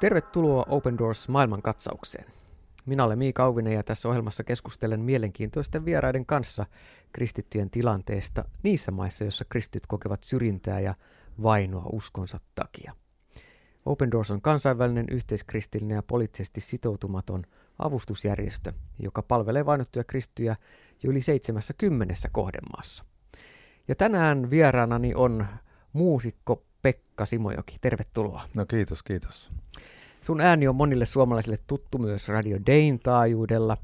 Tervetuloa 0.00 0.64
Open 0.68 0.98
Doors 0.98 1.28
maailmankatsaukseen. 1.28 2.24
Minä 2.86 3.04
olen 3.04 3.18
Miika 3.18 3.44
Auvinen 3.44 3.72
ja 3.72 3.82
tässä 3.82 4.08
ohjelmassa 4.08 4.44
keskustelen 4.44 5.00
mielenkiintoisten 5.00 5.84
vieraiden 5.84 6.26
kanssa 6.26 6.66
kristittyjen 7.12 7.70
tilanteesta 7.70 8.44
niissä 8.62 8.90
maissa, 8.90 9.24
joissa 9.24 9.44
kristityt 9.48 9.86
kokevat 9.86 10.22
syrjintää 10.22 10.80
ja 10.80 10.94
vainoa 11.42 11.86
uskonsa 11.92 12.38
takia. 12.54 12.92
Open 13.86 14.10
Doors 14.10 14.30
on 14.30 14.42
kansainvälinen 14.42 15.06
yhteiskristillinen 15.10 15.94
ja 15.94 16.02
poliittisesti 16.02 16.60
sitoutumaton 16.60 17.44
avustusjärjestö, 17.78 18.72
joka 18.98 19.22
palvelee 19.22 19.66
vainottuja 19.66 20.04
kristittyjä 20.04 20.56
jo 21.02 21.10
yli 21.10 21.22
70 21.22 22.14
kohdemaassa. 22.32 23.04
Ja 23.88 23.94
tänään 23.94 24.50
vieraanani 24.50 25.14
on 25.14 25.46
muusikko 25.92 26.62
Pekka 26.82 27.26
Simojoki. 27.26 27.76
Tervetuloa. 27.80 28.42
No 28.54 28.66
kiitos, 28.66 29.02
kiitos. 29.02 29.52
Sun 30.26 30.40
ääni 30.40 30.68
on 30.68 30.76
monille 30.76 31.06
suomalaisille 31.06 31.58
tuttu 31.66 31.98
myös 31.98 32.28
Radio 32.28 32.58
Dayn 32.66 32.98
taajuudella, 32.98 33.76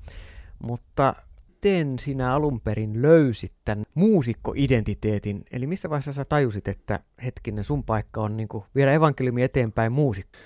mutta 0.59 1.15
miten 1.49 1.99
sinä 1.99 2.35
alun 2.35 2.61
perin 2.61 3.03
löysit 3.03 3.53
tämän 3.65 3.85
muusikkoidentiteetin? 3.95 5.45
Eli 5.51 5.67
missä 5.67 5.91
vaiheessa 5.91 6.13
sä 6.13 6.25
tajusit, 6.25 6.69
että 6.69 7.01
hetkinen, 7.25 7.65
sun 7.65 7.85
paikka 7.85 8.21
on 8.21 8.37
niin 8.37 8.49
kuin 8.49 8.65
viedä 8.75 8.93
evankeliumi 8.93 9.43
eteenpäin 9.43 9.93
muusikko? 9.93 10.39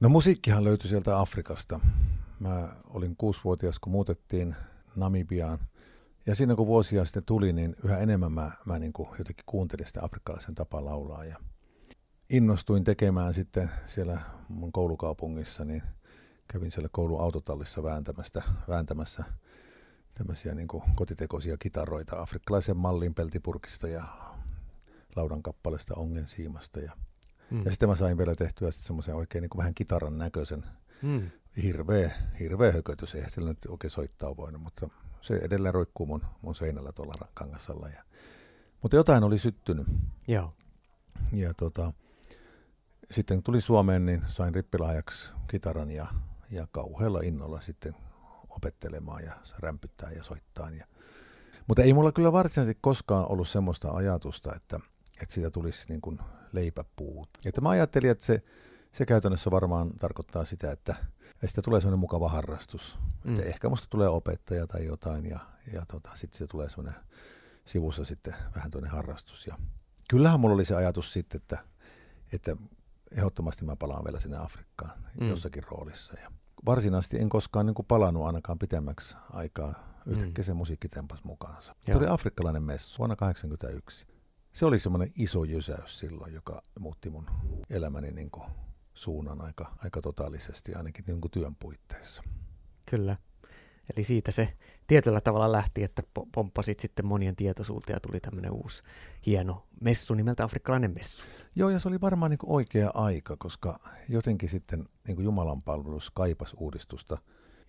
No 0.00 0.08
musiikkihan 0.08 0.64
löytyi 0.64 0.88
sieltä 0.88 1.20
Afrikasta. 1.20 1.80
Mä 2.40 2.68
olin 2.90 3.16
kuusivuotias, 3.16 3.78
kun 3.78 3.92
muutettiin 3.92 4.56
Namibiaan. 4.96 5.58
Ja 6.26 6.34
siinä 6.34 6.54
kun 6.54 6.66
vuosia 6.66 7.04
sitten 7.04 7.24
tuli, 7.24 7.52
niin 7.52 7.76
yhä 7.84 7.98
enemmän 7.98 8.32
mä, 8.32 8.50
mä 8.66 8.78
niin 8.78 8.92
kuin 8.92 9.08
jotenkin 9.18 9.44
kuuntelin 9.46 9.86
sitä 9.86 10.04
afrikkalaisen 10.04 10.54
tapaa 10.54 10.84
laulaa. 10.84 11.24
Ja 11.24 11.36
innostuin 12.30 12.84
tekemään 12.84 13.34
sitten 13.34 13.70
siellä 13.86 14.20
mun 14.48 14.72
koulukaupungissa, 14.72 15.64
niin 15.64 15.82
kävin 16.48 16.70
siellä 16.70 16.88
koulun 16.92 17.20
autotallissa 17.20 17.82
vääntämässä, 17.82 18.42
vääntämässä 18.68 19.24
tämmöisiä 20.14 20.54
niin 20.54 20.68
kuin 20.68 20.82
kotitekoisia 20.94 21.56
kitaroita 21.58 22.20
afrikkalaisen 22.20 22.76
mallin 22.76 23.14
peltipurkista 23.14 23.88
ja 23.88 24.04
laudan 25.16 25.42
kappaleesta 25.42 25.94
ongen 25.94 26.28
siimasta. 26.28 26.80
Ja, 26.80 26.92
mm. 27.50 27.64
ja 27.64 27.70
sitten 27.70 27.88
mä 27.88 27.96
sain 27.96 28.18
vielä 28.18 28.34
tehtyä 28.34 28.70
semmoisen 28.70 29.14
oikein 29.14 29.42
niin 29.42 29.50
kuin 29.50 29.58
vähän 29.58 29.74
kitaran 29.74 30.18
näköisen 30.18 30.64
mm. 31.02 31.30
hirveä, 31.62 32.14
hirveä 32.40 32.72
hökötys. 32.72 33.14
Eihän 33.14 33.30
sillä 33.30 33.48
nyt 33.48 33.66
oikein 33.68 33.90
soittaa 33.90 34.36
voinut, 34.36 34.62
mutta 34.62 34.88
se 35.20 35.34
edelleen 35.34 35.74
roikkuu 35.74 36.06
mun, 36.06 36.24
mun 36.42 36.54
seinällä 36.54 36.92
tuolla 36.92 37.28
kangasalla. 37.34 37.88
Ja, 37.88 38.04
mutta 38.82 38.96
jotain 38.96 39.24
oli 39.24 39.38
syttynyt. 39.38 39.86
Joo. 40.28 40.54
Ja 41.32 41.54
tota, 41.54 41.92
sitten 43.10 43.36
kun 43.36 43.44
tuli 43.44 43.60
Suomeen, 43.60 44.06
niin 44.06 44.22
sain 44.26 44.54
rippilahjaksi 44.54 45.32
kitaran 45.50 45.90
ja, 45.90 46.06
ja 46.50 46.66
kauhealla 46.72 47.20
innolla 47.22 47.60
sitten 47.60 47.96
opettelemaan 48.48 49.24
ja 49.24 49.32
rämpyttää 49.58 50.10
ja 50.10 50.22
soittaa. 50.22 50.70
Ja. 50.70 50.86
Mutta 51.66 51.82
ei 51.82 51.92
mulla 51.92 52.12
kyllä 52.12 52.32
varsinaisesti 52.32 52.78
koskaan 52.80 53.32
ollut 53.32 53.48
semmoista 53.48 53.90
ajatusta, 53.90 54.54
että, 54.56 54.80
että 55.22 55.34
siitä 55.34 55.50
tulisi 55.50 55.84
niin 55.88 56.00
kuin 56.00 56.18
leipäpuut. 56.52 57.28
Että 57.44 57.60
mä 57.60 57.68
ajattelin, 57.68 58.10
että 58.10 58.24
se, 58.24 58.40
se 58.92 59.06
käytännössä 59.06 59.50
varmaan 59.50 59.90
tarkoittaa 59.90 60.44
sitä, 60.44 60.72
että, 60.72 60.94
että 61.30 61.46
sitä 61.46 61.62
tulee 61.62 61.80
semmoinen 61.80 61.98
mukava 61.98 62.28
harrastus. 62.28 62.98
Mm. 63.24 63.30
Että 63.30 63.48
ehkä 63.48 63.68
musta 63.68 63.86
tulee 63.90 64.08
opettaja 64.08 64.66
tai 64.66 64.86
jotain 64.86 65.26
ja, 65.26 65.40
ja 65.72 65.82
tota, 65.88 66.10
sitten 66.14 66.38
se 66.38 66.46
tulee 66.46 66.70
semmoinen 66.70 67.00
sivussa 67.66 68.04
sitten 68.04 68.34
vähän 68.54 68.70
tuonne 68.70 68.88
harrastus. 68.88 69.46
Ja 69.46 69.58
kyllähän 70.10 70.40
mulla 70.40 70.54
oli 70.54 70.64
se 70.64 70.74
ajatus 70.74 71.12
sitten, 71.12 71.40
että, 71.40 71.58
että 72.32 72.56
ehdottomasti 73.16 73.64
mä 73.64 73.76
palaan 73.76 74.04
vielä 74.04 74.20
sinne 74.20 74.36
Afrikkaan 74.36 75.04
mm. 75.20 75.28
jossakin 75.28 75.62
roolissa. 75.70 76.20
Ja 76.20 76.30
varsinaisesti 76.66 77.18
en 77.18 77.28
koskaan 77.28 77.66
niin 77.66 77.74
kuin 77.74 77.86
palannut 77.86 78.26
ainakaan 78.26 78.58
pitemmäksi 78.58 79.16
aikaa. 79.32 79.74
Yhtäkkiä 80.06 80.42
mm. 80.42 80.46
se 80.46 80.54
musiikki 80.54 80.88
tempas 80.88 81.24
mukaansa. 81.24 81.74
Joo. 81.86 81.98
Tuli 81.98 82.08
afrikkalainen 82.10 82.62
messu 82.62 82.98
vuonna 82.98 83.16
1981. 83.16 84.06
Se 84.52 84.66
oli 84.66 84.78
semmoinen 84.78 85.12
iso 85.18 85.44
jysäys 85.44 85.98
silloin, 85.98 86.34
joka 86.34 86.62
muutti 86.80 87.10
mun 87.10 87.26
elämäni 87.70 88.10
niin 88.10 88.30
kuin 88.30 88.46
suunnan 88.94 89.40
aika, 89.40 89.72
aika 89.84 90.00
totaalisesti, 90.00 90.74
ainakin 90.74 91.04
niin 91.06 91.20
kuin 91.20 91.30
työn 91.30 91.56
puitteissa. 91.56 92.22
Kyllä. 92.90 93.16
Eli 93.96 94.04
siitä 94.04 94.30
se 94.30 94.56
tietyllä 94.88 95.20
tavalla 95.20 95.52
lähti, 95.52 95.84
että 95.84 96.02
pomppasit 96.34 96.80
sitten 96.80 97.06
monien 97.06 97.36
tietoisuuteen 97.36 97.96
ja 97.96 98.00
tuli 98.00 98.20
tämmöinen 98.20 98.52
uusi 98.52 98.82
hieno 99.26 99.66
messu 99.80 100.14
nimeltä 100.14 100.44
Afrikkalainen 100.44 100.94
messu. 100.94 101.24
Joo, 101.56 101.68
ja 101.70 101.78
se 101.78 101.88
oli 101.88 102.00
varmaan 102.00 102.30
niin 102.30 102.38
oikea 102.46 102.90
aika, 102.94 103.36
koska 103.36 103.80
jotenkin 104.08 104.48
sitten 104.48 104.88
niin 105.08 105.24
Jumalan 105.24 105.62
palvelus 105.62 106.10
kaipasi 106.10 106.56
uudistusta, 106.58 107.18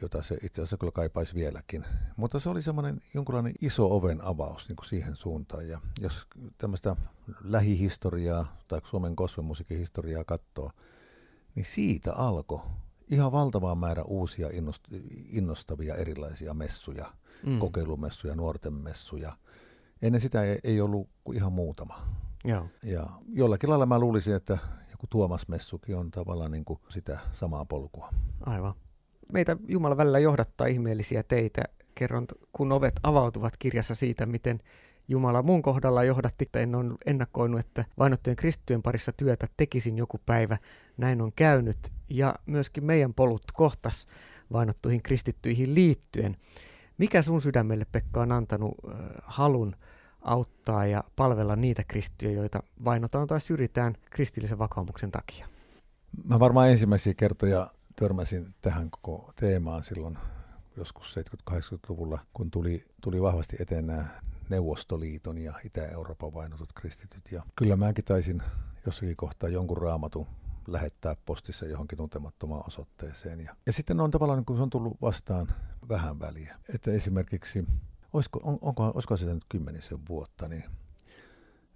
jota 0.02 0.24
se 0.24 0.38
itse 0.44 0.62
asiassa 0.62 0.78
kyllä 0.78 0.92
kaipaisi 0.92 1.36
vieläkin. 1.36 1.86
Mutta 2.18 2.40
se 2.40 2.50
oli 2.50 2.62
semmoinen 2.62 3.02
jonkunlainen 3.14 3.54
iso 3.62 3.96
oven 3.96 4.22
avaus 4.24 4.70
niin 4.70 4.78
siihen 4.86 5.16
suuntaan. 5.16 5.68
Ja 5.68 5.80
jos 6.02 6.28
tämmöistä 6.58 6.96
lähihistoriaa 7.44 8.58
tai 8.68 8.82
Suomen 8.84 9.16
kosmomusiikin 9.16 9.78
historiaa 9.78 10.24
katsoo, 10.24 10.72
niin 11.56 11.66
siitä 11.66 12.14
alkoi 12.14 12.62
ihan 13.10 13.32
valtava 13.32 13.76
määrä 13.76 14.04
uusia 14.04 14.48
innost- 14.48 15.02
innostavia 15.30 15.96
erilaisia 15.96 16.54
messuja, 16.54 17.14
mm. 17.46 17.60
kokeilumessuja, 17.60 18.36
nuorten 18.36 18.74
messuja. 18.74 19.38
Ennen 20.02 20.22
sitä 20.22 20.44
ei, 20.44 20.60
ei 20.64 20.82
ollut 20.82 21.10
kuin 21.24 21.38
ihan 21.38 21.54
muutama. 21.54 22.08
Joo. 22.44 22.66
Ja 22.84 23.08
jollakin 23.28 23.70
lailla 23.70 23.86
mä 23.86 24.00
luulisin, 24.00 24.36
että 24.36 24.58
joku 24.92 25.08
Tuomas-messukin 25.10 25.96
on 25.96 26.12
tavallaan 26.12 26.52
niin 26.52 26.66
kuin 26.66 26.80
sitä 26.90 27.20
samaa 27.34 27.66
polkua. 27.66 28.14
Aivan. 28.46 28.74
Meitä 29.34 29.58
Jumala 29.68 29.98
välillä 29.98 30.20
johdattaa 30.20 30.68
ihmeellisiä 30.68 31.24
teitä. 31.24 31.62
Kerron, 31.96 32.28
kun 32.54 32.72
ovet 32.72 33.00
avautuvat 33.04 33.58
kirjassa 33.58 33.96
siitä, 33.96 34.26
miten 34.26 34.60
Jumala 35.10 35.44
mun 35.44 35.62
kohdalla 35.62 36.04
johdatti, 36.04 36.46
että 36.46 36.60
en 36.60 36.76
ole 36.76 36.94
ennakkoinut, 37.06 37.60
että 37.60 37.86
vainottujen 37.98 38.38
kristittyjen 38.38 38.82
parissa 38.82 39.12
työtä 39.12 39.48
tekisin 39.58 39.98
joku 39.98 40.20
päivä. 40.26 40.58
Näin 40.98 41.22
on 41.22 41.32
käynyt 41.36 41.78
ja 42.10 42.36
myöskin 42.46 42.86
meidän 42.86 43.14
polut 43.14 43.44
kohtas 43.54 44.08
vainottuihin 44.54 45.04
kristittyihin 45.04 45.76
liittyen. 45.76 46.38
Mikä 46.98 47.22
sun 47.22 47.42
sydämelle, 47.42 47.86
Pekka, 47.92 48.22
on 48.22 48.32
antanut 48.32 48.74
äh, 48.88 48.96
halun 49.24 49.76
auttaa 50.22 50.86
ja 50.86 51.04
palvella 51.16 51.56
niitä 51.56 51.84
kristittyjä, 51.84 52.32
joita 52.32 52.64
vainotaan 52.86 53.28
tai 53.28 53.42
syrjitään 53.42 53.96
kristillisen 54.10 54.60
vakaumuksen 54.60 55.12
takia? 55.12 55.48
Mä 56.30 56.40
varmaan 56.40 56.70
ensimmäisiä 56.70 57.14
kertoja 57.14 57.68
törmäsin 57.96 58.56
tähän 58.62 58.90
koko 58.92 59.34
teemaan 59.36 59.84
silloin 59.84 60.18
joskus 60.78 61.16
70-80-luvulla, 61.52 62.20
kun 62.34 62.52
tuli, 62.52 62.84
tuli 63.02 63.22
vahvasti 63.22 63.56
eteen 63.60 63.88
nämä 63.88 64.06
Neuvostoliiton 64.50 65.38
ja 65.38 65.54
Itä-Euroopan 65.66 66.34
vainotut 66.34 66.74
kristityt. 66.74 67.32
Ja 67.32 67.44
kyllä 67.56 67.76
mäkin 67.76 68.06
taisin 68.06 68.42
jossakin 68.86 69.16
kohtaa 69.16 69.50
jonkun 69.50 69.78
raamatun 69.78 70.28
lähettää 70.68 71.16
postissa 71.26 71.66
johonkin 71.66 71.98
tuntemattomaan 71.98 72.64
osoitteeseen. 72.68 73.40
Ja, 73.40 73.56
ja 73.66 73.74
sitten 73.74 74.00
on 74.00 74.12
tavallaan, 74.12 74.46
kun 74.46 74.56
se 74.56 74.64
on 74.64 74.70
tullut 74.70 75.02
vastaan 75.02 75.48
vähän 75.90 76.20
väliä. 76.20 76.58
Että 76.76 76.92
esimerkiksi, 76.92 77.66
olisiko, 78.14 78.40
on, 78.44 78.58
onko, 78.62 78.92
olisiko 78.96 79.18
sitä 79.18 79.34
nyt 79.34 79.46
kymmenisen 79.50 80.00
vuotta, 80.10 80.48
niin, 80.48 80.64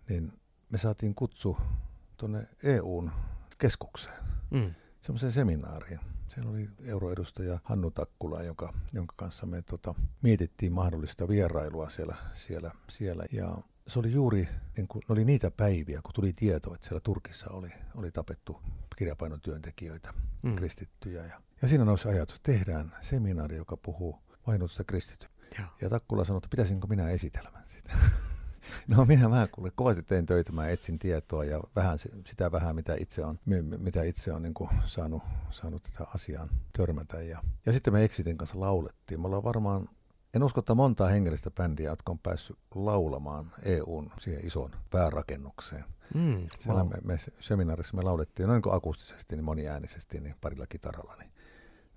niin 0.09 0.33
me 0.71 0.77
saatiin 0.77 1.15
kutsu 1.15 1.57
tuonne 2.17 2.47
EUn 2.63 3.11
keskukseen, 3.57 4.23
mm. 4.51 4.73
semmoiseen 5.01 5.31
seminaariin. 5.31 5.99
Siellä 6.27 6.51
oli 6.51 6.69
euroedustaja 6.83 7.59
Hannu 7.63 7.91
Takkula, 7.91 8.43
joka, 8.43 8.73
jonka 8.93 9.13
kanssa 9.17 9.45
me 9.45 9.61
tota, 9.61 9.95
mietittiin 10.21 10.73
mahdollista 10.73 11.27
vierailua 11.27 11.89
siellä, 11.89 12.15
siellä, 12.33 12.71
siellä. 12.89 13.25
Ja 13.31 13.57
se 13.87 13.99
oli 13.99 14.11
juuri 14.11 14.47
niin 14.77 14.87
kuin, 14.87 15.01
oli 15.09 15.25
niitä 15.25 15.51
päiviä, 15.51 16.01
kun 16.03 16.13
tuli 16.13 16.33
tieto, 16.33 16.73
että 16.73 16.87
siellä 16.87 17.01
Turkissa 17.01 17.49
oli, 17.49 17.69
oli 17.95 18.11
tapettu 18.11 18.61
kirjapainon 18.95 19.41
työntekijöitä, 19.41 20.13
mm. 20.43 20.55
kristittyjä. 20.55 21.25
Ja, 21.25 21.41
ja 21.61 21.67
siinä 21.67 21.85
nousi 21.85 22.07
ajatus, 22.07 22.35
että 22.35 22.51
tehdään 22.51 22.95
seminaari, 23.01 23.55
joka 23.55 23.77
puhuu 23.77 24.19
vainotusta 24.47 24.83
kristitty. 24.83 25.27
Ja. 25.57 25.67
ja 25.81 25.89
Takkula 25.89 26.25
sanoi, 26.25 26.37
että 26.37 26.49
pitäisinkö 26.49 26.87
minä 26.87 27.09
esitelmän 27.09 27.63
sitä. 27.67 27.93
No 28.87 29.05
minä 29.05 29.27
mä 29.27 29.47
kuule, 29.51 29.71
kovasti 29.75 30.03
tein 30.03 30.25
töitä, 30.25 30.51
mä 30.51 30.67
etsin 30.67 30.99
tietoa 30.99 31.45
ja 31.45 31.59
vähän 31.75 31.99
sitä 32.25 32.51
vähän, 32.51 32.75
mitä 32.75 32.95
itse 32.99 33.25
on, 33.25 33.39
mitä 33.77 34.03
itse 34.03 34.33
on 34.33 34.41
niin 34.41 34.53
kuin 34.53 34.69
saanut, 34.85 35.23
saanut 35.51 35.83
tätä 35.83 36.09
asiaan 36.15 36.49
törmätä. 36.77 37.21
Ja, 37.21 37.39
ja 37.65 37.73
sitten 37.73 37.93
me 37.93 38.03
Exitin 38.03 38.37
kanssa 38.37 38.59
laulettiin. 38.59 39.21
Me 39.21 39.25
ollaan 39.27 39.43
varmaan 39.43 39.89
en 40.33 40.43
usko, 40.43 40.59
että 40.59 40.75
montaa 40.75 41.07
hengellistä 41.07 41.51
bändiä, 41.51 41.89
jotka 41.89 42.11
on 42.11 42.19
päässyt 42.19 42.57
laulamaan 42.75 43.51
EUn 43.63 44.11
siihen 44.19 44.47
isoon 44.47 44.71
päärakennukseen. 44.89 45.83
Mm, 46.13 46.47
Siellä 46.57 46.83
wow. 46.83 46.91
me, 46.91 46.97
me, 47.03 47.17
seminaarissa 47.39 47.97
me 47.97 48.03
laulettiin 48.03 48.49
noin 48.49 48.61
kuin 48.61 48.75
akustisesti, 48.75 49.35
niin 49.35 49.45
moniäänisesti, 49.45 50.19
niin 50.19 50.35
parilla 50.41 50.67
kitaralla, 50.67 51.15
niin 51.19 51.31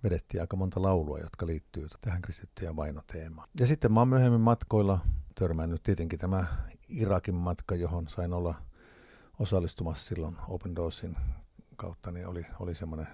vedettiin 0.05 0.41
aika 0.41 0.57
monta 0.57 0.83
laulua, 0.83 1.19
jotka 1.19 1.47
liittyy 1.47 1.87
tähän 2.01 2.23
kristittyjen 2.23 2.77
vainoteemaan. 2.77 3.49
Ja 3.61 3.67
sitten 3.67 3.93
mä 3.93 4.01
oon 4.01 4.09
myöhemmin 4.09 4.41
matkoilla 4.41 4.99
törmännyt 5.35 5.83
tietenkin 5.83 6.19
tämä 6.19 6.45
Irakin 6.89 7.35
matka, 7.35 7.75
johon 7.75 8.09
sain 8.09 8.33
olla 8.33 8.55
osallistumassa 9.39 10.07
silloin 10.07 10.37
Open 10.49 10.77
Doorsin 10.77 11.17
kautta, 11.77 12.11
niin 12.11 12.27
oli, 12.27 12.47
oli 12.61 12.75
semmoinen 12.75 13.09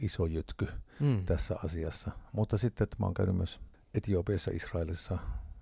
iso 0.00 0.26
jytky 0.26 0.68
mm. 1.00 1.24
tässä 1.24 1.56
asiassa. 1.64 2.10
Mutta 2.32 2.58
sitten, 2.58 2.84
että 2.84 2.96
mä 3.00 3.06
oon 3.06 3.14
käynyt 3.14 3.36
myös 3.36 3.60
Etiopiassa, 3.94 4.50
Israelissa 4.54 5.18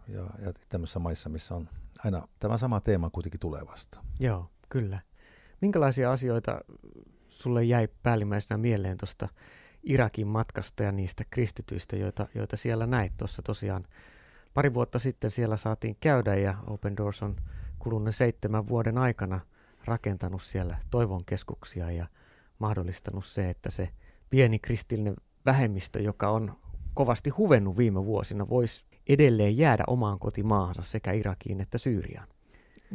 ja, 0.08 0.20
ja 0.20 0.52
tämmöisissä 0.68 0.98
maissa, 0.98 1.28
missä 1.28 1.54
on 1.54 1.68
aina 2.04 2.28
tämä 2.38 2.58
sama 2.58 2.80
teema 2.80 3.10
kuitenkin 3.10 3.40
tulevasta. 3.40 4.00
Joo, 4.20 4.50
kyllä. 4.68 5.00
Minkälaisia 5.60 6.12
asioita 6.12 6.60
sulle 7.28 7.64
jäi 7.64 7.88
päällimmäisenä 8.02 8.58
mieleen 8.58 8.96
tuosta 8.96 9.28
Irakin 9.82 10.26
matkasta 10.26 10.82
ja 10.82 10.92
niistä 10.92 11.24
kristityistä, 11.30 11.96
joita, 11.96 12.28
joita 12.34 12.56
siellä 12.56 12.86
näit 12.86 13.12
tuossa 13.16 13.42
tosiaan 13.42 13.86
pari 14.56 14.74
vuotta 14.74 14.98
sitten 14.98 15.30
siellä 15.30 15.56
saatiin 15.56 15.96
käydä 16.00 16.34
ja 16.34 16.54
Open 16.66 16.96
Doors 16.96 17.22
on 17.22 17.36
kuluneen 17.78 18.12
seitsemän 18.12 18.68
vuoden 18.68 18.98
aikana 18.98 19.40
rakentanut 19.84 20.42
siellä 20.42 20.76
toivon 20.90 21.24
keskuksia 21.24 21.90
ja 21.90 22.06
mahdollistanut 22.58 23.24
se, 23.24 23.50
että 23.50 23.70
se 23.70 23.88
pieni 24.30 24.58
kristillinen 24.58 25.16
vähemmistö, 25.46 26.00
joka 26.00 26.28
on 26.28 26.58
kovasti 26.94 27.30
huvennut 27.30 27.76
viime 27.76 28.04
vuosina, 28.04 28.48
voisi 28.48 28.84
edelleen 29.08 29.56
jäädä 29.56 29.84
omaan 29.86 30.18
kotimaahansa 30.18 30.82
sekä 30.82 31.12
Irakiin 31.12 31.60
että 31.60 31.78
Syyriaan. 31.78 32.28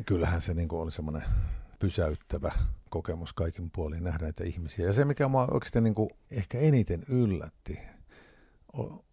Kyllähän 0.05 0.41
se 0.41 0.53
niin 0.53 0.67
oli 0.71 0.91
semmoinen 0.91 1.23
pysäyttävä 1.79 2.51
kokemus 2.89 3.33
kaikin 3.33 3.71
puolin 3.71 4.03
nähdä 4.03 4.25
näitä 4.25 4.43
ihmisiä. 4.43 4.85
Ja 4.85 4.93
se, 4.93 5.05
mikä 5.05 5.27
mua 5.27 5.47
oikeasti 5.51 5.81
niin 5.81 5.95
kuin 5.95 6.09
ehkä 6.31 6.57
eniten 6.57 7.03
yllätti, 7.07 7.79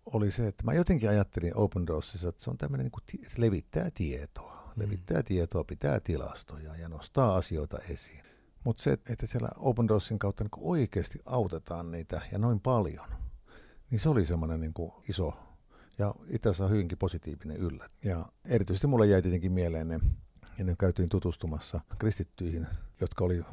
oli 0.06 0.30
se, 0.30 0.46
että 0.46 0.64
mä 0.64 0.72
jotenkin 0.72 1.08
ajattelin 1.08 1.56
Open 1.56 1.86
Doorsissa, 1.86 2.28
että 2.28 2.42
se 2.42 2.50
on 2.50 2.58
tämmöinen, 2.58 2.84
niin 2.84 2.92
kuin, 2.92 3.02
että 3.26 3.40
levittää 3.42 3.90
tietoa. 3.94 4.72
Mm. 4.76 4.82
Levittää 4.82 5.22
tietoa, 5.22 5.64
pitää 5.64 6.00
tilastoja 6.00 6.76
ja 6.76 6.88
nostaa 6.88 7.36
asioita 7.36 7.78
esiin. 7.78 8.24
Mutta 8.64 8.82
se, 8.82 8.92
että 8.92 9.26
siellä 9.26 9.48
Open 9.56 9.88
Doorsin 9.88 10.18
kautta 10.18 10.44
niin 10.44 10.50
oikeasti 10.56 11.18
autetaan 11.26 11.90
niitä 11.90 12.20
ja 12.32 12.38
noin 12.38 12.60
paljon, 12.60 13.08
niin 13.90 14.00
se 14.00 14.08
oli 14.08 14.26
semmoinen 14.26 14.60
niin 14.60 14.74
iso 15.08 15.32
ja 15.98 16.14
itse 16.28 16.48
asiassa 16.48 16.68
hyvinkin 16.68 16.98
positiivinen 16.98 17.56
yllät. 17.56 17.92
Ja 18.04 18.26
erityisesti 18.44 18.86
mulle 18.86 19.06
jäi 19.06 19.22
tietenkin 19.22 19.52
mieleen 19.52 19.88
ne, 19.88 20.00
ja 20.58 20.64
ne 20.64 20.76
käytiin 20.78 21.08
tutustumassa 21.08 21.80
kristittyihin, 21.98 22.66
jotka 23.00 23.24
oli 23.24 23.44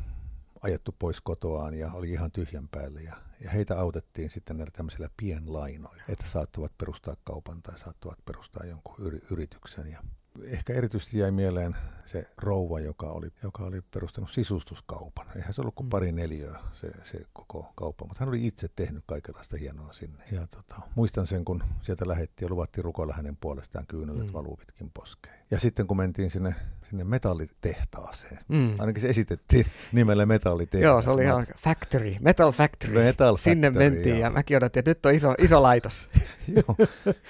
ajettu 0.62 0.96
pois 1.00 1.22
kotoaan 1.22 1.74
ja 1.74 1.92
oli 1.94 2.12
ihan 2.12 2.31
tyhjän 2.31 2.68
päälle. 2.68 3.01
Ja, 3.01 3.16
ja 3.46 3.52
heitä 3.52 3.80
autettiin 3.80 4.30
sitten 4.30 4.58
näillä 4.58 4.72
tämmöisillä 4.72 5.10
pienlainoilla, 5.18 6.04
että 6.10 6.26
saattuvat 6.28 6.78
perustaa 6.78 7.16
kaupan 7.24 7.62
tai 7.62 7.80
saattuvat 7.80 8.26
perustaa 8.26 8.66
jonkun 8.66 8.96
yri, 9.00 9.20
yrityksen. 9.32 9.92
Ja 9.92 10.04
ehkä 10.44 10.74
erityisesti 10.74 11.18
jäi 11.18 11.32
mieleen 11.32 11.76
se 12.06 12.28
rouva, 12.38 12.80
joka 12.80 13.06
oli, 13.06 13.28
joka 13.44 13.64
oli 13.64 13.82
perustanut 13.82 14.32
sisustuskaupan. 14.32 15.28
Eihän 15.36 15.54
se 15.54 15.62
ollut 15.62 15.76
kuin 15.76 15.86
mm. 15.88 15.90
pari 15.90 16.12
neliöä 16.12 16.60
se, 16.74 16.92
se 17.04 17.26
koko 17.34 17.72
kauppa, 17.76 18.06
mutta 18.06 18.20
hän 18.20 18.30
oli 18.30 18.48
itse 18.48 18.68
tehnyt 18.76 19.04
kaikenlaista 19.08 19.58
hienoa 19.58 19.94
sinne. 19.94 20.24
Ja 20.32 20.48
tota, 20.48 20.76
muistan 20.96 21.28
sen, 21.28 21.46
kun 21.46 21.64
sieltä 21.82 22.08
lähettiin 22.08 22.48
ja 22.48 22.50
luvattiin 22.50 22.86
rukoilla 22.86 23.14
hänen 23.14 23.38
puolestaan 23.42 23.88
kyynelet 23.88 24.28
mm. 24.28 24.34
valuu 24.34 24.56
pitkin 24.56 24.92
poskeen. 24.94 25.36
Ja 25.52 25.60
sitten 25.60 25.88
kun 25.88 25.98
mentiin 25.98 26.30
sinne, 26.32 26.56
sinne 26.90 27.04
metallitehtaaseen, 27.04 28.40
mm. 28.48 28.76
ainakin 28.80 29.02
se 29.02 29.10
esitettiin 29.10 29.66
nimellä 29.92 30.26
metallitehtaas. 30.26 30.94
Joo, 30.94 31.02
se 31.02 31.10
oli 31.10 31.24
ihan 31.24 31.46
factory, 31.58 32.16
metal 32.20 32.52
factory. 32.52 32.94
Metal 32.94 33.36
factory 33.36 33.54
Sinne 33.54 33.70
mentiin 33.70 34.20
ja 34.20 34.30
mäkin 34.30 34.58
odotin, 34.58 34.80
että 34.80 34.92
nyt 34.92 35.06
on 35.06 35.14
iso, 35.14 35.34
iso 35.38 35.62
laitos. 35.62 36.10
Joo, 36.56 36.88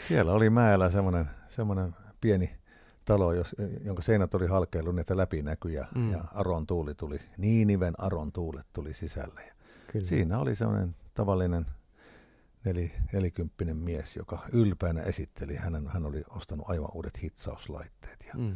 siellä 0.07 0.31
oli 0.31 0.50
mäellä 0.50 0.90
semmoinen, 0.90 1.25
semmoinen 1.50 1.96
pieni 2.22 2.65
talo, 3.06 3.34
jos, 3.34 3.56
jonka 3.84 4.02
seinät 4.02 4.34
oli 4.34 4.48
halkeillut, 4.48 5.00
että 5.00 5.18
läpinäkyjä 5.18 5.88
mm. 5.96 6.12
ja 6.12 6.24
Aron 6.34 6.68
tuuli 6.68 6.96
tuli, 6.96 7.19
Niiniven 7.38 7.94
Aron 7.98 8.31
tuulet 8.31 8.66
tuli 8.74 8.94
sisälle. 8.94 9.42
Ja 9.48 9.54
Kyllä. 9.92 10.06
Siinä 10.06 10.40
oli 10.40 10.56
sellainen 10.56 10.96
tavallinen 11.13 11.66
neli, 12.66 12.92
nelikymppinen 13.13 13.78
mies, 13.78 14.16
joka 14.16 14.40
ylpeänä 14.52 15.02
esitteli, 15.02 15.56
hänen, 15.56 15.88
hän 15.88 16.06
oli 16.06 16.24
ostanut 16.30 16.69
aivan 16.69 16.90
uudet 16.94 17.24
hitsauslaitteet. 17.24 18.25
Ja 18.28 18.34
mm. 18.38 18.56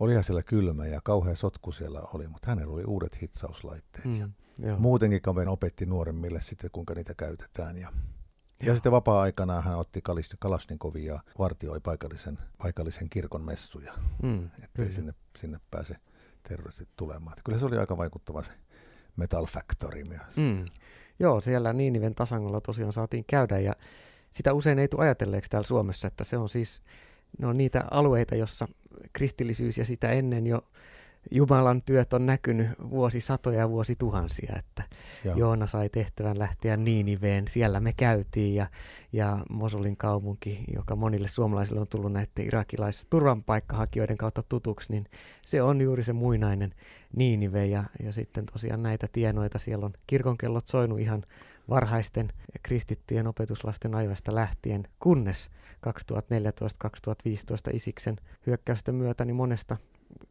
Olihan 0.00 0.24
siellä 0.24 0.42
kylmä 0.42 0.86
ja 0.86 1.00
kauhea 1.04 1.36
sotku 1.36 1.72
siellä 1.72 2.00
oli, 2.14 2.28
mutta 2.28 2.50
hänellä 2.50 2.74
oli 2.74 2.84
uudet 2.84 3.22
hitsauslaitteet. 3.22 4.04
Mm. 4.04 4.20
Ja 4.20 4.28
Joo. 4.58 4.78
muutenkin 4.78 5.22
kaveri 5.22 5.48
opetti 5.48 5.86
nuoremmille 5.86 6.40
sitten, 6.40 6.70
kuinka 6.70 6.94
niitä 6.94 7.14
käytetään. 7.14 7.76
Ja 7.76 7.92
ja 8.62 8.74
sitten 8.74 8.92
vapaa-aikana 8.92 9.60
hän 9.60 9.78
otti 9.78 10.00
Kalasnikovia 10.38 11.14
ja 11.14 11.20
vartioi 11.38 11.80
paikallisen, 11.80 12.38
paikallisen 12.58 13.08
kirkon 13.08 13.44
messuja, 13.44 13.92
mm, 14.22 14.50
ettei 14.62 14.92
sinne, 14.92 15.14
sinne 15.38 15.60
pääse 15.70 15.96
terroristit 16.48 16.88
tulemaan. 16.96 17.32
Että 17.32 17.42
kyllä 17.44 17.58
se 17.58 17.66
oli 17.66 17.76
aika 17.76 17.96
vaikuttava 17.96 18.42
se 18.42 18.52
Metal 19.16 19.46
Factory 19.46 20.04
myös. 20.04 20.36
Mm. 20.36 20.64
Joo, 21.18 21.40
siellä 21.40 21.72
Niiniven 21.72 22.14
tasangolla 22.14 22.60
tosiaan 22.60 22.92
saatiin 22.92 23.24
käydä 23.26 23.58
ja 23.58 23.72
sitä 24.30 24.52
usein 24.52 24.78
ei 24.78 24.88
tule 24.88 25.04
ajatelleeksi 25.04 25.50
täällä 25.50 25.66
Suomessa, 25.66 26.08
että 26.08 26.24
se 26.24 26.36
on 26.36 26.48
siis 26.48 26.82
ne 27.38 27.46
on 27.46 27.56
niitä 27.56 27.84
alueita, 27.90 28.34
jossa 28.34 28.68
kristillisyys 29.12 29.78
ja 29.78 29.84
sitä 29.84 30.10
ennen 30.10 30.46
jo 30.46 30.62
Jumalan 31.30 31.82
työt 31.82 32.12
on 32.12 32.26
näkynyt 32.26 32.68
vuosisatoja 32.90 33.58
ja 33.58 33.68
vuosituhansia, 33.68 34.54
että 34.58 34.82
Joo. 35.24 35.36
Joona 35.36 35.66
sai 35.66 35.88
tehtävän 35.88 36.38
lähteä 36.38 36.76
Niiniveen, 36.76 37.48
siellä 37.48 37.80
me 37.80 37.92
käytiin 37.92 38.54
ja, 38.54 38.66
ja 39.12 39.38
Mosulin 39.50 39.96
kaupunki, 39.96 40.64
joka 40.74 40.96
monille 40.96 41.28
suomalaisille 41.28 41.80
on 41.80 41.88
tullut 41.88 42.12
näiden 42.12 42.46
irakilais 42.46 43.06
turvanpaikkahakijoiden 43.10 44.16
kautta 44.16 44.42
tutuksi, 44.48 44.92
niin 44.92 45.04
se 45.42 45.62
on 45.62 45.80
juuri 45.80 46.02
se 46.02 46.12
muinainen 46.12 46.74
Niinive 47.16 47.66
ja, 47.66 47.84
ja 48.02 48.12
sitten 48.12 48.46
tosiaan 48.46 48.82
näitä 48.82 49.08
tienoita, 49.12 49.58
siellä 49.58 49.86
on 49.86 49.92
kirkonkellot 50.06 50.66
soinut 50.66 51.00
ihan 51.00 51.22
varhaisten 51.68 52.28
kristittyjen 52.62 53.26
opetuslasten 53.26 53.94
aivasta 53.94 54.34
lähtien, 54.34 54.88
kunnes 54.98 55.50
2014-2015 55.86 55.90
Isiksen 57.72 58.16
hyökkäysten 58.46 58.94
myötä 58.94 59.24
niin 59.24 59.36
monesta 59.36 59.76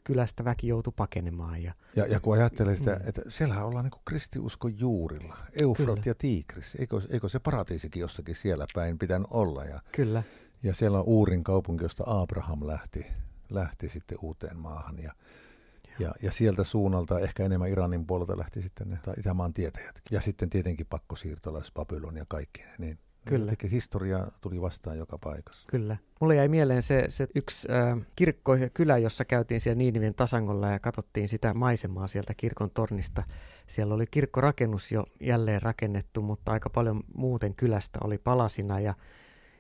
kylästä 0.04 0.46
väki 0.46 0.68
joutui 0.68 0.94
pakenemaan. 0.96 1.64
Ja, 1.64 1.74
ja, 1.96 2.06
ja 2.06 2.20
kun 2.20 2.38
ajattelee 2.38 2.76
sitä, 2.76 2.92
mm. 2.92 3.10
että 3.10 3.22
siellä 3.30 3.66
ollaan 3.66 3.86
niin 3.86 4.02
kristiuskon 4.06 4.80
juurilla, 4.80 5.38
Eufrat 5.62 5.86
Kyllä. 5.88 6.02
ja 6.06 6.16
Tigris, 6.16 6.76
eikö, 6.76 7.02
eikö 7.10 7.30
se 7.30 7.40
paratiisikin 7.40 8.00
jossakin 8.00 8.36
siellä 8.36 8.66
päin 8.74 9.00
pitänyt 9.00 9.28
olla? 9.32 9.64
Ja, 9.64 9.80
Kyllä. 9.92 10.24
Ja 10.64 10.74
siellä 10.74 11.00
on 11.00 11.06
Uurin 11.06 11.44
kaupunki, 11.44 11.84
josta 11.84 12.04
Abraham 12.08 12.68
lähti, 12.68 13.08
lähti 13.50 13.90
sitten 13.90 14.18
uuteen 14.22 14.58
maahan. 14.58 15.00
Ja, 15.04 15.14
ja, 16.00 16.14
ja 16.22 16.32
sieltä 16.32 16.64
suunnalta, 16.64 17.20
ehkä 17.20 17.46
enemmän 17.46 17.70
Iranin 17.70 18.08
puolelta 18.08 18.38
lähti 18.38 18.62
sitten 18.62 18.90
ne 18.90 19.00
Itämaan 19.18 19.54
tietäjät. 19.54 20.02
Ja 20.12 20.22
sitten 20.22 20.50
tietenkin 20.50 20.86
pakkosiirtolais 20.86 21.72
Babylon 21.72 22.18
ja 22.18 22.26
kaikki. 22.30 22.64
Niin 22.78 23.00
Kyllä. 23.26 23.44
Jotenkin 23.44 23.70
historia 23.70 24.28
tuli 24.42 24.62
vastaan 24.62 24.98
joka 24.98 25.18
paikassa. 25.18 25.68
Kyllä. 25.72 25.98
Mulle 26.22 26.36
jäi 26.36 26.48
mieleen 26.48 26.82
se, 26.82 27.06
se 27.10 27.28
yksi 27.36 27.68
äh, 27.72 28.06
kirkko 28.16 28.56
ja 28.56 28.70
kylä, 28.70 28.98
jossa 28.98 29.26
käytiin 29.26 29.62
siellä 29.62 29.78
Niinivien 29.78 30.16
tasangolla 30.16 30.70
ja 30.70 30.80
katsottiin 30.80 31.30
sitä 31.30 31.54
maisemaa 31.54 32.08
sieltä 32.08 32.34
kirkon 32.34 32.72
tornista. 32.72 33.24
Siellä 33.68 33.96
oli 33.96 34.06
kirkkorakennus 34.12 34.92
jo 34.92 35.06
jälleen 35.20 35.62
rakennettu, 35.62 36.22
mutta 36.22 36.52
aika 36.52 36.70
paljon 36.70 37.02
muuten 37.16 37.56
kylästä 37.56 38.00
oli 38.04 38.18
palasina 38.18 38.80
ja 38.80 38.94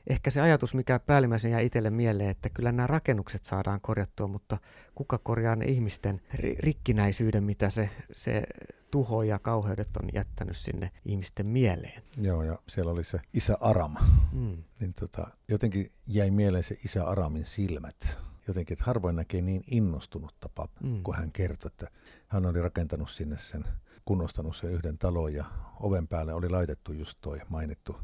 ehkä 0.08 0.32
se 0.32 0.42
ajatus, 0.42 0.76
mikä 0.76 1.00
päällimmäisen 1.00 1.52
jää 1.52 1.60
itselle 1.60 1.90
mieleen, 1.90 2.30
että 2.30 2.50
kyllä 2.50 2.72
nämä 2.72 2.88
rakennukset 2.88 3.46
saadaan 3.46 3.82
korjattua, 3.82 4.28
mutta 4.28 4.58
kuka 4.96 5.18
korjaa 5.18 5.56
ne 5.56 5.66
ihmisten 5.66 6.22
rikkinäisyyden, 6.60 7.44
mitä 7.44 7.70
se, 7.70 7.90
se 8.12 8.44
tuho 8.92 9.24
ja 9.24 9.40
kauheudet 9.40 9.98
on 9.98 10.10
jättänyt 10.14 10.58
sinne 10.58 10.92
ihmisten 11.06 11.46
mieleen. 11.46 12.04
Joo, 12.18 12.44
ja 12.44 12.60
siellä 12.68 12.92
oli 12.92 13.04
se 13.04 13.20
isä 13.34 13.58
Arama. 13.62 14.00
Mm. 14.32 14.64
Niin 14.80 14.94
tota, 14.94 15.28
jotenkin 15.48 15.90
jäi 16.08 16.32
mieleen 16.32 16.64
se 16.64 16.76
isä 16.86 17.06
Aramin 17.06 17.46
silmät. 17.46 18.18
Jotenkin, 18.48 18.74
että 18.74 18.86
harvoin 18.86 19.16
näkee 19.16 19.42
niin 19.42 19.64
innostunutta 19.72 20.50
pap, 20.50 20.72
mm. 20.84 21.04
kun 21.04 21.16
hän 21.16 21.32
kertoi, 21.32 21.68
että 21.68 21.88
hän 22.28 22.46
oli 22.46 22.62
rakentanut 22.62 23.10
sinne 23.10 23.38
sen, 23.38 23.66
kunnostanut 24.06 24.56
sen 24.56 24.72
yhden 24.72 24.98
talon 24.98 25.34
ja 25.34 25.46
oven 25.80 26.08
päälle 26.08 26.34
oli 26.34 26.50
laitettu 26.50 26.92
just 26.92 27.18
toi 27.22 27.42
mainittu 27.50 27.98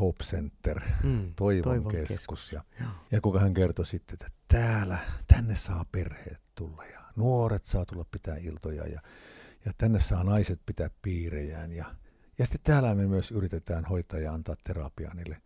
Hope 0.00 0.24
Center, 0.24 0.80
mm, 1.02 1.34
toivon, 1.36 1.62
toivon 1.62 1.92
keskus. 1.92 2.16
keskus. 2.16 2.52
Ja, 2.52 2.62
ja 3.10 3.20
kuka 3.20 3.38
hän 3.38 3.54
kertoi 3.54 3.86
sitten, 3.86 4.14
että 4.14 4.28
täällä, 4.48 4.98
tänne 5.26 5.56
saa 5.56 5.84
perheet 5.92 6.40
tulla 6.54 6.84
ja 6.84 7.00
nuoret 7.16 7.64
saa 7.64 7.84
tulla 7.86 8.04
pitää 8.10 8.36
iltoja 8.36 8.86
ja 8.86 9.00
ja 9.64 9.72
tänne 9.78 10.00
saa 10.00 10.24
naiset 10.24 10.60
pitää 10.66 10.90
piirejään. 11.02 11.72
Ja, 11.72 11.94
ja 12.38 12.46
sitten 12.46 12.60
täällä 12.64 12.94
me 12.94 13.06
myös 13.06 13.30
yritetään 13.30 13.84
hoitaa 13.84 14.20
ja 14.20 14.32
antaa 14.32 14.56
terapiaa 14.64 15.14
niille 15.14 15.42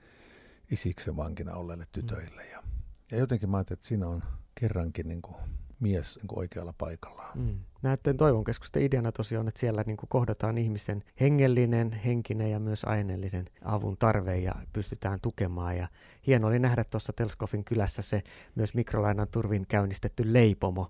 isiksen 0.70 1.16
vankina 1.16 1.54
olleille 1.54 1.84
tytöille. 1.92 2.46
Ja, 2.46 2.62
ja 3.11 3.18
jotenkin 3.18 3.50
mä 3.50 3.56
ajattelin, 3.56 3.78
että 3.78 3.87
siinä 3.88 4.06
on 4.06 4.22
kerrankin 4.54 5.08
niin 5.08 5.22
kuin 5.22 5.37
mies 5.83 6.17
niin 6.17 6.39
oikealla 6.39 6.75
paikallaan. 6.79 7.39
Mm. 7.39 7.59
Näiden 7.83 8.17
toivon 8.17 8.45
keskusten 8.45 8.83
ideana 8.83 9.12
tosiaan, 9.12 9.49
että 9.49 9.61
siellä 9.61 9.85
niin 9.87 9.97
kohdataan 10.09 10.59
ihmisen 10.59 11.03
hengellinen, 11.21 11.93
henkinen 11.93 12.51
ja 12.51 12.61
myös 12.61 12.85
aineellinen 12.85 13.45
avun 13.65 13.97
tarve 13.97 14.39
ja 14.39 14.55
pystytään 14.73 15.21
tukemaan. 15.21 15.77
Ja 15.77 15.89
hieno 16.27 16.47
oli 16.47 16.59
nähdä 16.59 16.85
tuossa 16.85 17.12
Telskofin 17.12 17.65
kylässä 17.65 18.03
se 18.03 18.23
myös 18.55 18.75
mikrolainan 18.75 19.29
turvin 19.29 19.67
käynnistetty 19.69 20.33
leipomo, 20.33 20.89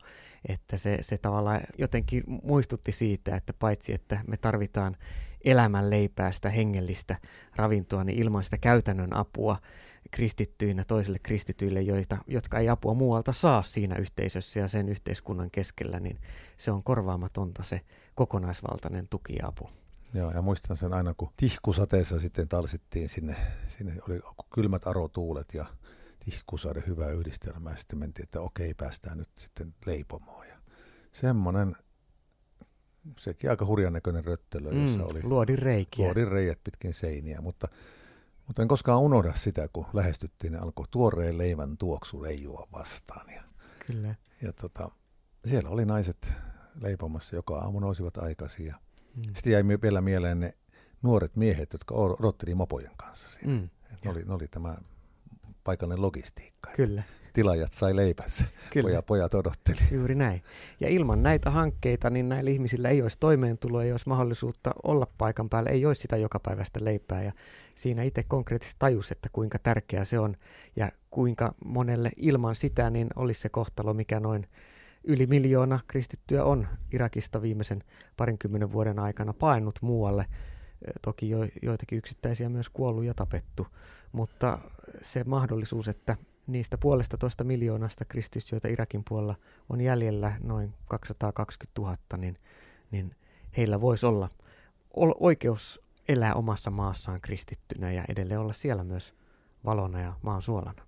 että 0.49 0.77
se, 0.77 0.99
se 1.01 1.19
tavallaan 1.19 1.61
jotenkin 1.79 2.23
muistutti 2.43 2.93
siitä, 2.93 3.37
että 3.37 3.53
paitsi 3.53 3.93
että 3.93 4.19
me 4.27 4.37
tarvitaan 4.37 4.97
elämän 5.45 5.91
leipää, 5.91 6.33
sitä 6.33 6.51
hengellistä 6.51 7.17
ravintoa, 7.57 8.05
niin 8.05 8.19
ilman 8.19 8.45
sitä 8.45 8.59
käytännön 8.59 9.17
apua 9.17 9.57
kristittyinä 10.11 10.85
toisille 10.85 11.18
kristityille, 11.18 11.82
joita, 11.82 12.18
jotka 12.26 12.59
ei 12.59 12.68
apua 12.68 12.94
muualta 12.94 13.32
saa 13.32 13.62
siinä 13.62 13.97
yhteisössä 13.97 14.61
ja 14.61 14.68
sen 14.68 14.88
yhteiskunnan 14.88 15.50
keskellä, 15.50 16.00
niin 16.00 16.21
se 16.56 16.71
on 16.71 16.82
korvaamatonta 16.82 17.62
se 17.62 17.80
kokonaisvaltainen 18.14 19.09
tuki 19.09 19.35
ja 19.38 19.47
apu. 19.47 19.71
Joo, 20.14 20.30
ja 20.30 20.42
muistan 20.42 20.76
sen 20.76 20.92
aina, 20.92 21.14
kun 21.14 21.32
tihkusateessa 21.37 22.21
sitten 22.21 22.49
talsittiin 22.49 23.09
sinne, 23.09 23.37
sinne 23.68 23.97
oli 24.09 24.21
kylmät 24.54 24.87
arotuulet 24.87 25.54
ja 25.54 25.66
tihkusaden 26.25 26.82
hyvä 26.87 27.11
yhdistelmä, 27.11 27.71
ja 27.71 27.76
sitten 27.76 27.99
mentiin, 27.99 28.25
että 28.25 28.40
okei, 28.40 28.75
päästään 28.75 29.18
nyt 29.18 29.28
sitten 29.38 29.75
leipomoon. 29.87 30.47
Ja 30.47 30.56
semmoinen, 31.12 31.76
sekin 33.18 33.50
aika 33.50 33.66
hurjan 33.66 33.92
näköinen 33.92 34.25
röttelö, 34.25 34.71
mm, 34.71 34.82
jossa 34.82 35.04
oli 35.04 35.23
luodin 35.23 35.59
reikiä. 35.59 36.06
Luodin 36.06 36.28
reijät 36.28 36.59
pitkin 36.64 36.94
seiniä, 36.94 37.40
mutta, 37.40 37.68
mutta 38.52 38.62
en 38.62 38.68
koskaan 38.68 39.00
unohda 39.00 39.35
sitä, 39.35 39.68
kun 39.73 39.87
lähestyttiin, 39.92 40.52
niin 40.52 40.62
alkoi 40.62 40.87
tuoreen 40.90 41.38
leivän 41.38 41.76
tuoksu 41.78 42.23
leijua 42.23 42.68
vastaan. 42.73 43.30
Ja, 43.35 43.42
Kyllä. 43.87 44.14
ja 44.42 44.52
tota, 44.52 44.90
siellä 45.44 45.71
oli 45.71 45.85
naiset 45.85 46.32
leipomassa, 46.80 47.37
joka 47.37 47.59
aamu 47.59 47.80
nousivat 47.80 48.16
aikaisin 48.16 48.66
ja 48.66 48.76
Mm. 49.16 49.23
Sitten 49.23 49.52
jäi 49.52 49.62
vielä 49.82 50.00
mieleen 50.00 50.40
ne 50.40 50.54
nuoret 51.02 51.37
miehet, 51.37 51.73
jotka 51.73 51.94
odotteli 51.94 52.54
mopojen 52.54 52.90
kanssa 52.97 53.28
siinä. 53.28 53.52
Mm. 53.52 53.68
ne, 54.04 54.11
oli, 54.11 54.25
ne 54.25 54.35
oli 54.35 54.49
tämä 54.49 54.76
paikallinen 55.64 56.02
logistiikka. 56.02 56.71
Kyllä. 56.76 57.02
Tilaajat 57.33 57.73
sai 57.73 57.97
leipässä, 57.97 58.45
Kyllä. 58.71 58.89
Pojat, 58.89 59.07
pojat 59.07 59.35
odotteli. 59.35 59.79
Juuri 59.91 60.15
näin. 60.15 60.43
Ja 60.81 60.89
ilman 60.89 61.23
näitä 61.23 61.51
hankkeita, 61.51 62.11
niin 62.11 62.29
näillä 62.29 62.51
ihmisillä 62.51 62.89
ei 62.89 63.03
olisi 63.03 63.17
toimeentuloa, 63.21 63.85
ei 63.85 63.93
olisi 63.93 64.09
mahdollisuutta 64.09 64.71
olla 64.83 65.07
paikan 65.19 65.49
päällä, 65.49 65.71
ei 65.71 65.87
olisi 65.87 66.03
sitä 66.03 66.17
jokapäiväistä 66.17 66.81
leipää. 66.83 67.23
Ja 67.23 67.33
siinä 67.75 68.03
itse 68.03 68.23
konkreettisesti 68.29 68.79
tajus, 68.79 69.12
että 69.12 69.29
kuinka 69.33 69.59
tärkeää 69.59 70.05
se 70.05 70.19
on 70.19 70.37
ja 70.77 70.93
kuinka 71.11 71.55
monelle 71.65 72.11
ilman 72.17 72.57
sitä 72.57 72.91
niin 72.91 73.09
olisi 73.17 73.41
se 73.41 73.49
kohtalo, 73.49 73.95
mikä 73.95 74.21
noin 74.21 74.47
yli 75.05 75.27
miljoona 75.27 75.81
kristittyä 75.87 76.45
on 76.45 76.69
Irakista 76.93 77.43
viimeisen 77.43 77.83
parinkymmenen 78.17 78.73
vuoden 78.73 78.99
aikana 78.99 79.33
painut 79.33 79.75
muualle. 79.81 80.27
Toki 81.03 81.31
jo, 81.31 81.39
joitakin 81.62 81.99
yksittäisiä 81.99 82.49
myös 82.49 82.69
kuollut 82.69 83.05
ja 83.05 83.15
tapettu, 83.15 83.67
mutta 84.12 84.59
se 85.03 85.25
mahdollisuus, 85.25 85.89
että 85.89 86.17
niistä 86.47 86.79
puolesta 86.79 87.19
toista 87.19 87.45
miljoonasta 87.45 88.05
kristitystä, 88.05 88.55
joita 88.55 88.69
Irakin 88.69 89.03
puolella 89.09 89.35
on 89.69 89.81
jäljellä 89.81 90.37
noin 90.43 90.75
220 90.85 91.81
000, 91.81 91.97
niin, 92.17 92.39
niin 92.91 93.17
heillä 93.57 93.81
voisi 93.81 94.07
olla 94.07 94.31
oikeus 95.21 95.81
elää 96.09 96.35
omassa 96.35 96.71
maassaan 96.71 97.21
kristittynä 97.21 97.93
ja 97.93 98.05
edelleen 98.09 98.41
olla 98.41 98.53
siellä 98.53 98.85
myös 98.85 99.15
valona 99.65 100.01
ja 100.01 100.17
maan 100.23 100.43
suolana. 100.43 100.87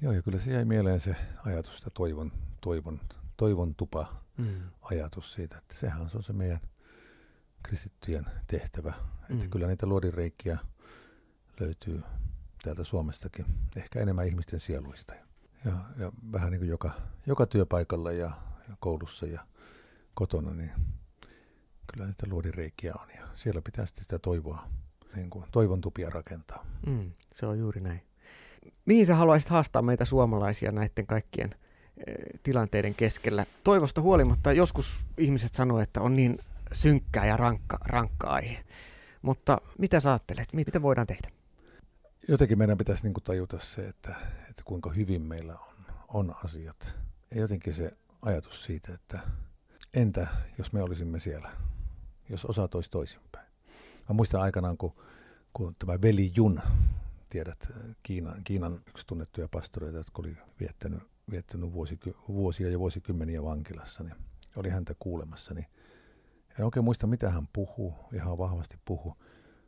Joo, 0.00 0.12
ja 0.12 0.22
kyllä 0.22 0.38
se 0.38 0.52
jäi 0.52 0.64
mieleen 0.64 1.00
se 1.00 1.16
ajatus, 1.44 1.78
että 1.78 1.90
toivon 1.90 2.32
toivon, 2.60 3.00
toivon 3.36 3.74
tupa 3.74 4.22
mm. 4.36 4.62
ajatus 4.80 5.34
siitä, 5.34 5.58
että 5.58 5.74
sehän 5.74 6.00
on 6.14 6.22
se 6.22 6.32
meidän 6.32 6.60
kristittyjen 7.62 8.26
tehtävä. 8.46 8.92
Mm. 9.28 9.34
Että 9.34 9.48
kyllä 9.48 9.66
niitä 9.66 9.86
luodinreikiä 9.86 10.58
löytyy 11.60 12.02
täältä 12.62 12.84
Suomestakin, 12.84 13.46
ehkä 13.76 14.00
enemmän 14.00 14.26
ihmisten 14.26 14.60
sieluista. 14.60 15.14
Ja, 15.64 15.72
ja 15.98 16.12
vähän 16.32 16.50
niin 16.50 16.60
kuin 16.60 16.68
joka, 16.68 16.90
joka 17.26 17.46
työpaikalla 17.46 18.12
ja, 18.12 18.30
ja 18.68 18.76
koulussa 18.80 19.26
ja 19.26 19.40
kotona, 20.14 20.54
niin 20.54 20.70
kyllä 21.92 22.06
niitä 22.06 22.26
luodinreikiä 22.30 22.92
on. 23.00 23.06
Ja 23.16 23.28
siellä 23.34 23.62
pitää 23.62 23.86
sitten 23.86 24.04
sitä 24.04 24.18
toivoa, 24.18 24.68
niin 25.16 25.30
kuin 25.30 25.44
toivon 25.52 25.80
tupia 25.80 26.10
rakentaa. 26.10 26.66
Mm, 26.86 27.12
se 27.34 27.46
on 27.46 27.58
juuri 27.58 27.80
näin. 27.80 28.02
Mihin 28.86 29.06
sä 29.06 29.14
haluaisit 29.14 29.50
haastaa 29.50 29.82
meitä 29.82 30.04
suomalaisia 30.04 30.72
näiden 30.72 31.06
kaikkien– 31.06 31.54
tilanteiden 32.42 32.94
keskellä. 32.94 33.46
Toivosta 33.64 34.00
huolimatta 34.00 34.52
joskus 34.52 35.00
ihmiset 35.18 35.54
sanoo, 35.54 35.80
että 35.80 36.00
on 36.00 36.14
niin 36.14 36.38
synkkää 36.72 37.26
ja 37.26 37.36
rankka, 37.36 37.78
rankka 37.84 38.26
aihe. 38.26 38.64
Mutta 39.22 39.60
mitä 39.78 40.00
sä 40.00 40.10
ajattelet? 40.10 40.52
Mitä 40.52 40.82
voidaan 40.82 41.06
tehdä? 41.06 41.28
Jotenkin 42.28 42.58
meidän 42.58 42.78
pitäisi 42.78 43.02
niin 43.02 43.14
kuin 43.14 43.24
tajuta 43.24 43.58
se, 43.58 43.88
että, 43.88 44.14
että 44.50 44.62
kuinka 44.64 44.90
hyvin 44.90 45.22
meillä 45.22 45.52
on, 45.52 45.84
on 46.08 46.34
asiat. 46.44 46.94
Ja 47.30 47.40
jotenkin 47.40 47.74
se 47.74 47.96
ajatus 48.22 48.64
siitä, 48.64 48.94
että 48.94 49.20
entä 49.94 50.26
jos 50.58 50.72
me 50.72 50.82
olisimme 50.82 51.20
siellä, 51.20 51.50
jos 52.28 52.44
osa 52.44 52.68
toisi 52.68 52.90
toisinpäin. 52.90 53.46
Mä 54.08 54.14
muistan 54.14 54.40
aikanaan, 54.40 54.78
kun, 54.78 54.94
kun 55.52 55.76
tämä 55.78 56.00
veli 56.02 56.30
Jun, 56.34 56.60
tiedät, 57.30 57.68
Kiinan, 58.02 58.44
Kiinan 58.44 58.80
yksi 58.88 59.06
tunnettuja 59.06 59.48
pastoreita, 59.48 59.98
jotka 59.98 60.22
oli 60.22 60.36
viettänyt 60.60 61.02
viettänyt 61.30 61.72
vuosiky- 61.72 62.16
vuosia 62.28 62.70
ja 62.70 62.78
vuosikymmeniä 62.78 63.42
vankilassa, 63.42 64.04
niin 64.04 64.16
oli 64.56 64.68
häntä 64.70 64.94
kuulemassa, 64.98 65.54
niin 65.54 65.66
en 66.58 66.64
oikein 66.64 66.84
muista, 66.84 67.06
mitä 67.06 67.30
hän 67.30 67.48
puhuu, 67.52 67.94
ihan 68.12 68.38
vahvasti 68.38 68.76
puhuu. 68.84 69.16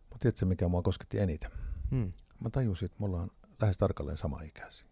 Mutta 0.00 0.18
tiedätkö, 0.18 0.46
mikä 0.46 0.68
mua 0.68 0.82
kosketti 0.82 1.18
eniten? 1.18 1.50
Hmm. 1.90 2.12
Mä 2.40 2.50
tajusin, 2.50 2.86
että 2.86 2.96
me 3.00 3.06
ollaan 3.06 3.30
lähes 3.62 3.78
tarkalleen 3.78 4.16
sama 4.16 4.42
ikäisiä. 4.42 4.86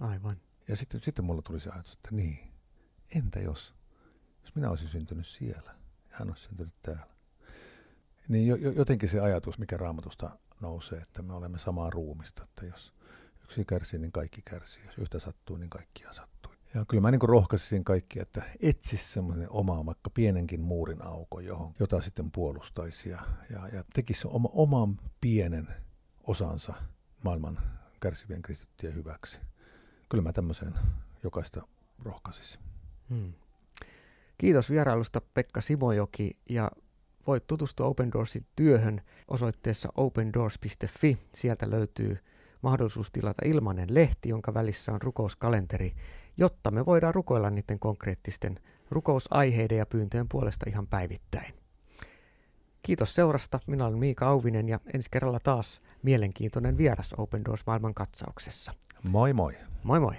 Aivan. 0.00 0.40
Ja 0.68 0.76
sitten, 0.76 1.00
sitten 1.00 1.24
mulla 1.24 1.42
tuli 1.42 1.60
se 1.60 1.70
ajatus, 1.70 1.92
että 1.92 2.08
niin, 2.12 2.52
entä 3.14 3.40
jos, 3.40 3.74
jos 4.42 4.54
minä 4.54 4.70
olisin 4.70 4.88
syntynyt 4.88 5.26
siellä 5.26 5.74
ja 6.10 6.16
hän 6.16 6.28
olisi 6.28 6.42
syntynyt 6.42 6.74
täällä. 6.82 7.14
Niin 8.28 8.48
jo, 8.48 8.56
jotenkin 8.56 9.08
se 9.08 9.20
ajatus, 9.20 9.58
mikä 9.58 9.76
raamatusta 9.76 10.30
nousee, 10.60 10.98
että 10.98 11.22
me 11.22 11.34
olemme 11.34 11.58
samaa 11.58 11.90
ruumista, 11.90 12.44
että 12.44 12.66
jos 12.66 12.94
yksi 13.44 13.64
kärsii, 13.64 13.98
niin 13.98 14.12
kaikki 14.12 14.42
kärsii. 14.44 14.86
Jos 14.86 14.98
yhtä 14.98 15.18
sattuu, 15.18 15.56
niin 15.56 15.70
kaikkia 15.70 16.12
sattuu. 16.12 16.52
Ja 16.74 16.84
kyllä 16.84 17.00
mä 17.00 17.10
niin 17.10 17.22
rohkaisin 17.22 17.84
kaikki, 17.84 18.20
että 18.20 18.42
etsis 18.62 19.12
semmoinen 19.12 19.50
oma, 19.50 19.86
vaikka 19.86 20.10
pienenkin 20.10 20.60
muurin 20.60 21.02
auko, 21.02 21.40
johon, 21.40 21.74
jota 21.80 22.00
sitten 22.00 22.30
puolustaisi 22.30 23.10
ja, 23.10 23.20
ja, 23.50 23.68
ja 23.68 23.84
tekisi 23.94 24.28
oma, 24.30 24.48
oman 24.52 24.98
pienen 25.20 25.68
osansa 26.26 26.74
maailman 27.24 27.58
kärsivien 28.00 28.42
kristittyjen 28.42 28.94
hyväksi. 28.94 29.40
Kyllä 30.08 30.22
mä 30.22 30.32
tämmöiseen 30.32 30.74
jokaista 31.22 31.62
rohkaisisin. 32.02 32.60
Hmm. 33.10 33.32
Kiitos 34.38 34.70
vierailusta 34.70 35.20
Pekka 35.34 35.60
Simojoki 35.60 36.38
ja 36.48 36.70
voit 37.26 37.46
tutustua 37.46 37.86
Open 37.86 38.12
Doorsin 38.12 38.46
työhön 38.56 39.00
osoitteessa 39.28 39.88
opendoors.fi. 39.96 41.18
Sieltä 41.34 41.70
löytyy 41.70 42.18
mahdollisuus 42.62 43.10
tilata 43.10 43.42
ilmainen 43.44 43.94
lehti, 43.94 44.28
jonka 44.28 44.54
välissä 44.54 44.92
on 44.92 45.02
rukouskalenteri, 45.02 45.92
jotta 46.36 46.70
me 46.70 46.86
voidaan 46.86 47.14
rukoilla 47.14 47.50
niiden 47.50 47.78
konkreettisten 47.78 48.58
rukousaiheiden 48.90 49.78
ja 49.78 49.86
pyyntöjen 49.86 50.28
puolesta 50.28 50.66
ihan 50.68 50.86
päivittäin. 50.86 51.59
Kiitos 52.90 53.14
seurasta. 53.14 53.60
Minä 53.66 53.86
olen 53.86 53.98
Miika 53.98 54.26
Auvinen 54.26 54.68
ja 54.68 54.80
ensi 54.94 55.10
kerralla 55.10 55.40
taas 55.40 55.82
mielenkiintoinen 56.02 56.78
vieras 56.78 57.14
Open 57.18 57.44
Doors 57.44 57.66
maailman 57.66 57.94
katsauksessa. 57.94 58.72
Moi 59.02 59.32
moi. 59.32 59.52
Moi 59.82 60.00
moi. 60.00 60.14